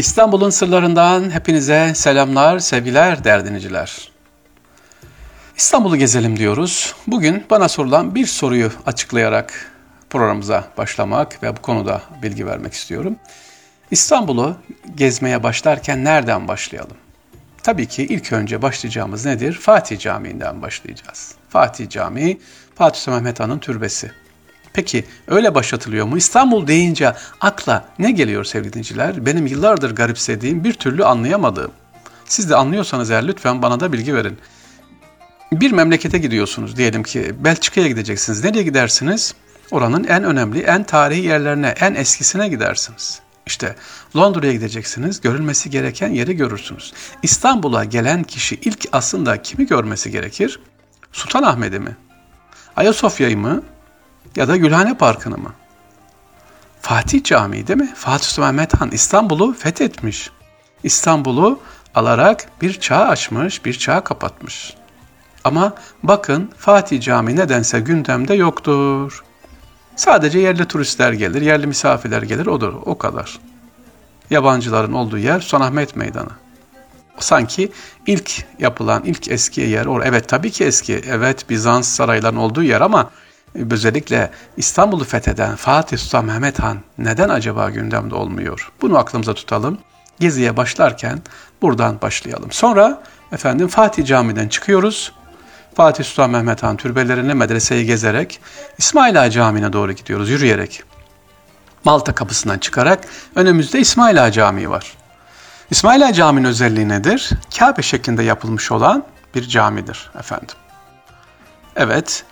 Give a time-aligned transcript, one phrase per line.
[0.00, 4.10] İstanbul'un sırlarından hepinize selamlar, sevgiler derdiniciler.
[5.56, 6.94] İstanbul'u gezelim diyoruz.
[7.06, 9.72] Bugün bana sorulan bir soruyu açıklayarak
[10.10, 13.16] programımıza başlamak ve bu konuda bilgi vermek istiyorum.
[13.90, 14.56] İstanbul'u
[14.94, 16.96] gezmeye başlarken nereden başlayalım?
[17.62, 19.52] Tabii ki ilk önce başlayacağımız nedir?
[19.52, 21.34] Fatih Camii'nden başlayacağız.
[21.48, 22.40] Fatih Camii,
[22.74, 24.12] Fatih Sultan Mehmet Han'ın türbesi.
[24.72, 26.16] Peki öyle başlatılıyor mu?
[26.16, 29.26] İstanbul deyince akla ne geliyor sevgili dinleyiciler?
[29.26, 31.70] Benim yıllardır garipsediğim, bir türlü anlayamadığım.
[32.24, 34.38] Siz de anlıyorsanız eğer lütfen bana da bilgi verin.
[35.52, 38.44] Bir memlekete gidiyorsunuz diyelim ki Belçika'ya gideceksiniz.
[38.44, 39.34] Nereye gidersiniz?
[39.70, 43.20] Oranın en önemli, en tarihi yerlerine, en eskisine gidersiniz.
[43.46, 43.76] İşte
[44.16, 46.92] Londra'ya gideceksiniz, görülmesi gereken yeri görürsünüz.
[47.22, 50.60] İstanbul'a gelen kişi ilk aslında kimi görmesi gerekir?
[51.12, 51.96] Sultanahmet'i mi?
[52.76, 53.62] Ayasofya'yı mı?
[54.36, 55.52] Ya da Gülhane Parkı'nı mı?
[56.80, 57.92] Fatih Camii değil mi?
[57.94, 60.30] Fatih Sultan Mehmet Han İstanbul'u fethetmiş.
[60.84, 61.60] İstanbul'u
[61.94, 64.74] alarak bir çağ açmış, bir çağ kapatmış.
[65.44, 69.24] Ama bakın Fatih Camii nedense gündemde yoktur.
[69.96, 73.38] Sadece yerli turistler gelir, yerli misafirler gelir, odur, o kadar.
[74.30, 76.30] Yabancıların olduğu yer Sultanahmet Meydanı.
[77.18, 77.72] Sanki
[78.06, 82.80] ilk yapılan, ilk eski yer, or evet tabii ki eski, evet Bizans saraylarının olduğu yer
[82.80, 83.10] ama
[83.54, 88.72] özellikle İstanbul'u fetheden Fatih Sultan Mehmet Han neden acaba gündemde olmuyor?
[88.82, 89.78] Bunu aklımıza tutalım.
[90.20, 91.22] Geziye başlarken
[91.62, 92.52] buradan başlayalım.
[92.52, 95.12] Sonra efendim Fatih Camii'den çıkıyoruz.
[95.74, 98.40] Fatih Sultan Mehmet Han türbelerini medreseyi gezerek
[98.78, 100.82] İsmail Ağa Camii'ne doğru gidiyoruz yürüyerek.
[101.84, 103.04] Malta kapısından çıkarak
[103.36, 104.96] önümüzde İsmail Ağa Camii var.
[105.70, 107.30] İsmail Ağa Camii'nin özelliği nedir?
[107.58, 110.56] Kabe şeklinde yapılmış olan bir camidir efendim.
[111.76, 112.24] Evet,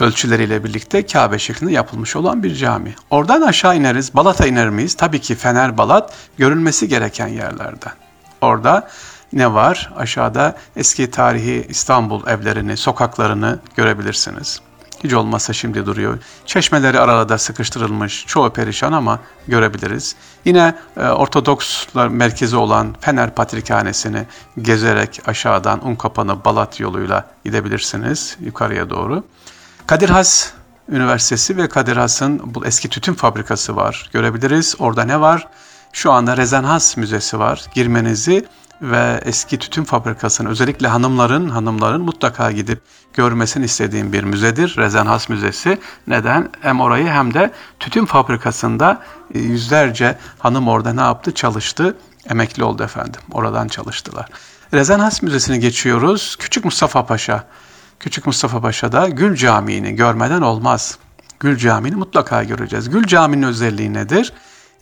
[0.00, 2.94] ölçüleriyle birlikte Kabe şeklinde yapılmış olan bir cami.
[3.10, 4.94] Oradan aşağı ineriz, Balat'a iner miyiz?
[4.94, 7.92] Tabii ki Fener Balat görülmesi gereken yerlerden.
[8.40, 8.88] Orada
[9.32, 9.92] ne var?
[9.96, 14.60] Aşağıda eski tarihi İstanbul evlerini, sokaklarını görebilirsiniz.
[15.04, 16.18] Hiç olmazsa şimdi duruyor.
[16.46, 20.16] Çeşmeleri arada sıkıştırılmış, çoğu perişan ama görebiliriz.
[20.44, 24.26] Yine e, Ortodokslar merkezi olan Fener Patrikhanesi'ni
[24.62, 29.24] gezerek aşağıdan Unkapanı Balat yoluyla gidebilirsiniz yukarıya doğru.
[29.86, 30.52] Kadir Has
[30.88, 34.10] Üniversitesi ve Kadir Has'ın bu eski tütün fabrikası var.
[34.12, 34.74] Görebiliriz.
[34.78, 35.48] Orada ne var?
[35.92, 37.64] Şu anda Rezenhas Müzesi var.
[37.74, 38.46] Girmenizi
[38.82, 42.80] ve eski tütün fabrikasını özellikle hanımların hanımların mutlaka gidip
[43.14, 44.74] görmesini istediğim bir müzedir.
[44.78, 45.78] Rezenhas Müzesi.
[46.06, 46.50] Neden?
[46.60, 49.02] Hem orayı hem de tütün fabrikasında
[49.34, 51.34] e, yüzlerce hanım orada ne yaptı?
[51.34, 51.96] Çalıştı.
[52.30, 53.20] Emekli oldu efendim.
[53.32, 54.28] Oradan çalıştılar.
[54.74, 56.36] Rezenhas Müzesi'ni geçiyoruz.
[56.38, 57.44] Küçük Mustafa Paşa.
[58.00, 60.98] Küçük Mustafa Paşa'da Gül Camii'ni görmeden olmaz.
[61.40, 62.90] Gül Camii'ni mutlaka göreceğiz.
[62.90, 64.32] Gül Camii'nin özelliği nedir?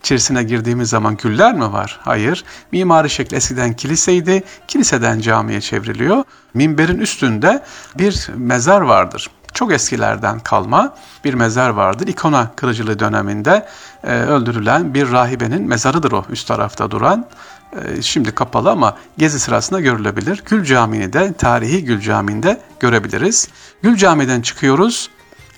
[0.00, 2.00] İçerisine girdiğimiz zaman güller mi var?
[2.02, 2.44] Hayır.
[2.72, 4.42] Mimari şekli eskiden kiliseydi.
[4.68, 6.24] Kiliseden camiye çevriliyor.
[6.54, 7.62] Minberin üstünde
[7.98, 9.30] bir mezar vardır.
[9.54, 12.06] Çok eskilerden kalma bir mezar vardır.
[12.06, 13.66] İkona kırıcılığı döneminde
[14.04, 17.26] e, öldürülen bir rahibenin mezarıdır o üst tarafta duran.
[17.72, 20.42] E, şimdi kapalı ama gezi sırasında görülebilir.
[20.46, 23.48] Gül Camii'ni de tarihi Gül Camii'nde görebiliriz.
[23.82, 25.10] Gül Camii'den çıkıyoruz.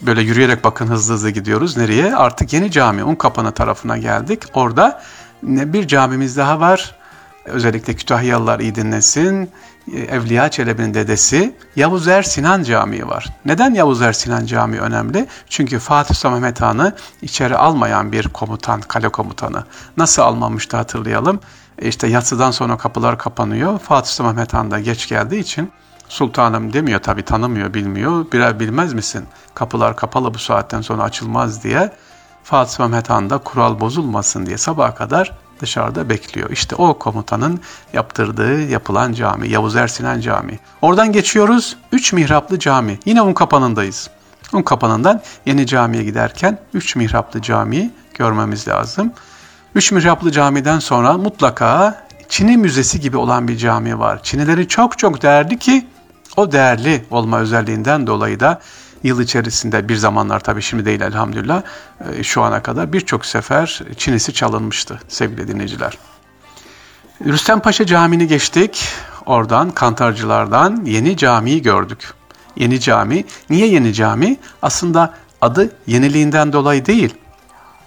[0.03, 1.77] Böyle yürüyerek bakın hızlı hızlı gidiyoruz.
[1.77, 2.17] Nereye?
[2.17, 4.43] Artık yeni cami Unkapanı tarafına geldik.
[4.55, 5.03] Orada
[5.43, 6.95] bir camimiz daha var.
[7.45, 9.51] Özellikle Kütahyalılar iyi dinlesin.
[10.09, 13.27] Evliya Çelebi'nin dedesi Yavuz Er Sinan Camii var.
[13.45, 15.27] Neden Yavuz Er Sinan Camii önemli?
[15.49, 19.65] Çünkü Fatih Sultan Mehmet Han'ı içeri almayan bir komutan, kale komutanı.
[19.97, 21.41] Nasıl almamıştı hatırlayalım.
[21.83, 23.79] İşte yatsıdan sonra kapılar kapanıyor.
[23.79, 25.73] Fatih Sultan Mehmet Han da geç geldiği için
[26.09, 28.27] sultanım demiyor tabi tanımıyor bilmiyor.
[28.33, 29.25] Birer bilmez misin?
[29.55, 31.93] Kapılar kapalı bu saatten sonra açılmaz diye.
[32.45, 36.51] Fatih Sultan Mehmet Han da kural bozulmasın diye sabaha kadar dışarıda bekliyor.
[36.51, 37.61] İşte o komutanın
[37.93, 40.59] yaptırdığı yapılan cami Yavuz Ersinan Camii.
[40.83, 42.99] Oradan geçiyoruz üç mihraplı cami.
[43.05, 44.11] Yine un kapanındayız.
[44.53, 49.13] Un kapanından yeni camiye giderken üç mihraplı camiyi görmemiz lazım.
[49.75, 54.23] Üç mihraplı camiden sonra mutlaka Çin'i müzesi gibi olan bir cami var.
[54.23, 55.87] Çinileri çok çok değerli ki
[56.37, 58.61] o değerli olma özelliğinden dolayı da
[59.03, 61.63] yıl içerisinde bir zamanlar tabii şimdi değil elhamdülillah
[62.13, 65.99] e, şu ana kadar birçok sefer Çinisi çalınmıştı sevgili dinleyiciler.
[67.25, 68.89] Rüstem Paşa Camii'ni geçtik.
[69.27, 72.15] Oradan Kantarcılardan Yeni Cami'yi gördük.
[72.57, 73.25] Yeni Cami.
[73.51, 74.37] Niye Yeni Cami?
[74.63, 77.15] Aslında adı yeniliğinden dolayı değil.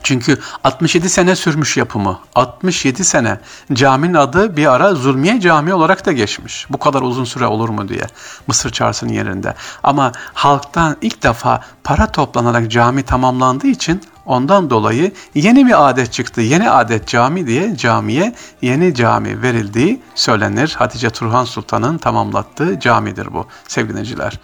[0.08, 2.20] Çünkü 67 sene sürmüş yapımı.
[2.36, 3.40] 67 sene.
[3.74, 6.66] Caminin adı bir ara Zulmiye Camii olarak da geçmiş.
[6.70, 8.04] Bu kadar uzun süre olur mu diye.
[8.48, 9.54] Mısır Çarşısı'nın yerinde.
[9.84, 16.42] Ama halktan ilk defa para toplanarak cami tamamlandığı için Ondan dolayı yeni bir adet çıktı.
[16.42, 20.76] Yeni adet cami diye camiye yeni cami verildiği söylenir.
[20.78, 24.40] Hatice Turhan Sultan'ın tamamlattığı camidir bu sevgili dinleyiciler.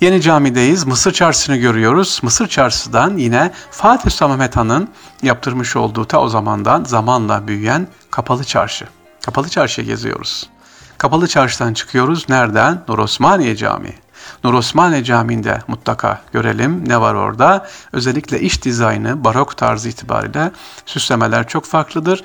[0.00, 0.86] Yeni camideyiz.
[0.86, 2.20] Mısır Çarşısı'nı görüyoruz.
[2.22, 4.88] Mısır Çarşısı'dan yine Fatih Sultan Mehmet Han'ın
[5.22, 8.86] yaptırmış olduğu ta o zamandan zamanla büyüyen Kapalı Çarşı.
[9.22, 10.50] Kapalı Çarşı'ya geziyoruz.
[10.98, 12.28] Kapalı Çarşı'dan çıkıyoruz.
[12.28, 12.84] Nereden?
[12.88, 13.94] Nur Osmaniye Camii.
[14.44, 17.66] Nur Osmaniye Camii'nde mutlaka görelim ne var orada.
[17.92, 20.50] Özellikle iç dizaynı barok tarzı itibariyle
[20.86, 22.22] süslemeler çok farklıdır.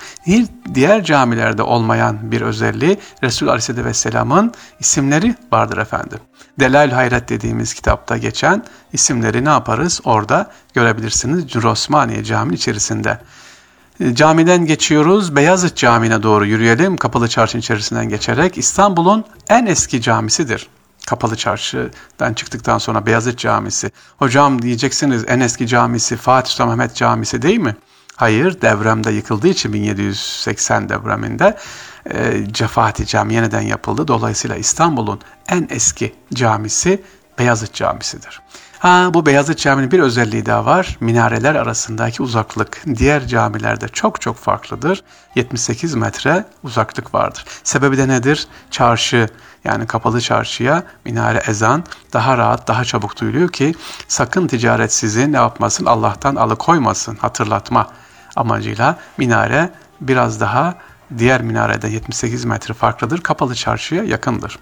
[0.74, 6.20] Diğer camilerde olmayan bir özelliği Resul Aleyhisselatü Vesselam'ın isimleri vardır efendim.
[6.60, 8.64] Delail Hayret dediğimiz kitapta geçen
[8.94, 10.02] isimleri ne yaparız?
[10.04, 13.20] Orada görebilirsiniz Nur Osmaniye Camii içerisinde.
[14.14, 15.36] Camiden geçiyoruz.
[15.36, 16.98] Beyazıt Camii'ne doğru yürüyelim.
[16.98, 20.68] Kapalı Çarşı içerisinden geçerek İstanbul'un en eski camisidir.
[21.08, 23.92] Kapalı Çarşı'dan çıktıktan sonra Beyazıt Camisi.
[24.18, 27.76] Hocam diyeceksiniz en eski camisi Fatih Sultan Mehmet Camisi değil mi?
[28.16, 31.58] Hayır devremde yıkıldığı için 1780 devreminde
[32.06, 34.08] e, Cefati Camii yeniden yapıldı.
[34.08, 35.20] Dolayısıyla İstanbul'un
[35.50, 37.04] en eski camisi
[37.40, 38.42] Beyazıt Camisi'dir.
[38.80, 40.98] Ha, bu Beyazıt Camii'nin bir özelliği daha var.
[41.00, 45.04] Minareler arasındaki uzaklık diğer camilerde çok çok farklıdır.
[45.36, 47.46] 78 metre uzaklık vardır.
[47.64, 48.48] Sebebi de nedir?
[48.72, 49.30] Çarşı
[49.64, 51.84] yani kapalı çarşıya minare ezan
[52.14, 53.76] daha rahat, daha çabuk duyuluyor ki
[54.08, 57.88] sakın ticaret sizi ne yapmasın Allah'tan alıkoymasın hatırlatma
[58.36, 59.70] amacıyla minare
[60.02, 60.76] biraz daha
[61.18, 63.22] diğer minarede 78 metre farklıdır.
[63.22, 64.60] Kapalı çarşıya yakındır.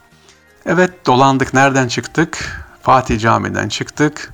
[0.65, 2.60] Evet dolandık nereden çıktık?
[2.81, 4.33] Fatih Camii'den çıktık.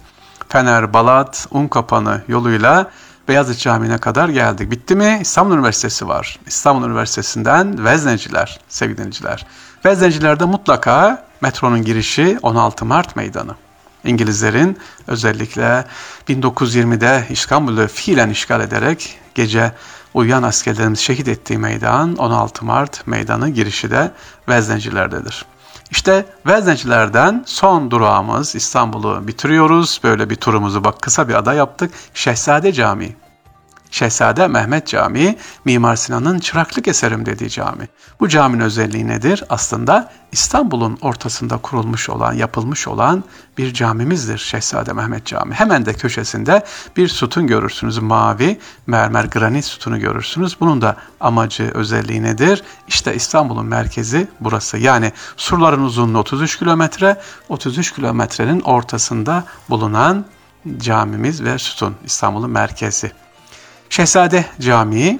[0.49, 2.91] Fener, Balat, Unkapanı yoluyla
[3.27, 4.71] Beyazıt Camii'ne kadar geldik.
[4.71, 5.19] Bitti mi?
[5.21, 6.39] İstanbul Üniversitesi var.
[6.47, 9.45] İstanbul Üniversitesi'nden Vezneciler, sevgili dinleyiciler.
[9.85, 13.55] Veznecilerde mutlaka metronun girişi 16 Mart Meydanı.
[14.03, 14.77] İngilizlerin
[15.07, 15.85] özellikle
[16.29, 19.71] 1920'de İstanbul'u fiilen işgal ederek gece
[20.13, 24.11] uyuyan askerlerimizi şehit ettiği meydan 16 Mart meydanı girişi de
[24.49, 25.45] Veznecilerdedir.
[25.91, 29.99] İşte Veznecilerden son durağımız İstanbul'u bitiriyoruz.
[30.03, 31.91] Böyle bir turumuzu bak kısa bir ada yaptık.
[32.13, 33.26] Şehzade Camii.
[33.91, 37.87] Şehzade Mehmet Camii, Mimar Sinan'ın çıraklık eserim dediği cami.
[38.19, 39.43] Bu caminin özelliği nedir?
[39.49, 43.23] Aslında İstanbul'un ortasında kurulmuş olan, yapılmış olan
[43.57, 45.53] bir camimizdir Şehzade Mehmet Camii.
[45.53, 46.63] Hemen de köşesinde
[46.97, 47.97] bir sütun görürsünüz.
[47.97, 50.57] Mavi mermer granit sütunu görürsünüz.
[50.59, 52.63] Bunun da amacı, özelliği nedir?
[52.87, 54.77] İşte İstanbul'un merkezi burası.
[54.77, 60.25] Yani surların uzunluğu 33 kilometre, 33 kilometrenin ortasında bulunan
[60.77, 63.11] camimiz ve sütun İstanbul'un merkezi.
[63.89, 65.19] Şehzade Camii,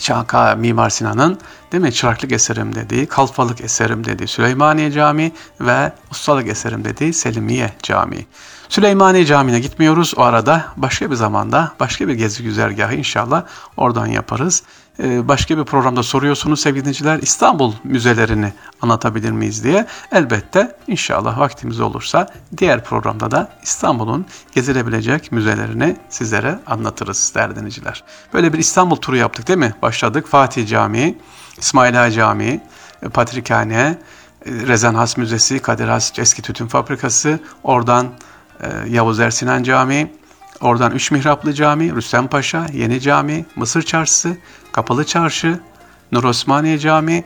[0.00, 1.40] Şanka Mimar Sinan'ın
[1.72, 7.72] değil mi çıraklık eserim dediği, kalfalık eserim dediği Süleymaniye Camii ve ustalık eserim dediği Selimiye
[7.82, 8.26] Camii.
[8.68, 10.14] Süleymaniye Camii'ne gitmiyoruz.
[10.16, 13.44] O arada başka bir zamanda başka bir gezi güzergahı inşallah
[13.76, 14.62] oradan yaparız.
[15.02, 18.52] Ee, başka bir programda soruyorsunuz sevgili dinleyiciler İstanbul müzelerini
[18.82, 19.86] anlatabilir miyiz diye.
[20.12, 22.28] Elbette inşallah vaktimiz olursa
[22.58, 28.04] diğer programda da İstanbul'un gezilebilecek müzelerini sizlere anlatırız değerli dinleyiciler.
[28.34, 29.74] Böyle bir İstanbul turu yaptık değil mi?
[29.82, 31.18] Başladık Fatih Camii,
[31.58, 32.60] İsmail Ağa Camii,
[33.14, 33.98] Patrikhane,
[34.46, 38.08] Rezan Has Müzesi, Kadir Has Eski Tütün Fabrikası, oradan
[38.60, 40.12] e, Yavuz Ersinan Camii,
[40.60, 44.36] oradan Üç Mihraplı Cami, Rüstem Paşa, Yeni Cami, Mısır Çarşısı,
[44.72, 45.60] Kapalı Çarşı,
[46.12, 47.24] Nur Osmaniye Camii,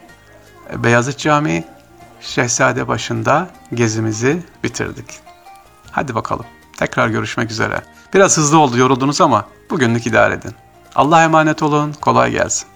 [0.73, 1.64] e, Beyazıt Camii,
[2.21, 5.21] Şehzade başında gezimizi bitirdik.
[5.90, 6.47] Hadi bakalım.
[6.78, 7.83] Tekrar görüşmek üzere.
[8.14, 10.55] Biraz hızlı oldu yoruldunuz ama bugünlük idare edin.
[10.95, 11.93] Allah'a emanet olun.
[11.93, 12.70] Kolay gelsin.